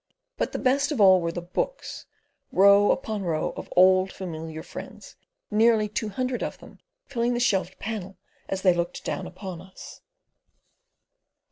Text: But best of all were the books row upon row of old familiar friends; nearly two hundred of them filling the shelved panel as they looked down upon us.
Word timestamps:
But 0.35 0.63
best 0.63 0.91
of 0.91 0.99
all 0.99 1.21
were 1.21 1.31
the 1.31 1.43
books 1.43 2.07
row 2.51 2.89
upon 2.89 3.21
row 3.21 3.51
of 3.51 3.71
old 3.75 4.11
familiar 4.11 4.63
friends; 4.63 5.15
nearly 5.51 5.87
two 5.87 6.09
hundred 6.09 6.41
of 6.41 6.57
them 6.57 6.79
filling 7.05 7.35
the 7.35 7.39
shelved 7.39 7.77
panel 7.77 8.17
as 8.49 8.63
they 8.63 8.73
looked 8.73 9.05
down 9.05 9.27
upon 9.27 9.61
us. 9.61 10.01